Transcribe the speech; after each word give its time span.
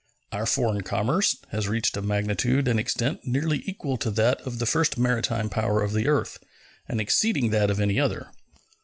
Our 0.31 0.47
foreign 0.47 0.81
commerce 0.81 1.35
has 1.51 1.67
reached 1.67 1.95
a 1.95 2.01
magnitude 2.01 2.67
and 2.67 2.79
extent 2.79 3.19
nearly 3.23 3.61
equal 3.67 3.97
to 3.97 4.09
that 4.09 4.41
of 4.41 4.57
the 4.57 4.65
first 4.65 4.97
maritime 4.97 5.47
power 5.47 5.83
of 5.83 5.93
the 5.93 6.07
earth, 6.07 6.39
and 6.89 6.99
exceeding 6.99 7.51
that 7.51 7.69
of 7.69 7.79
any 7.79 7.99
other. 7.99 8.31